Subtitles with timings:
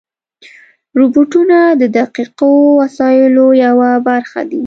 [0.97, 2.51] روبوټونه د دقیقو
[2.81, 4.59] وسایلو یوه برخه دي.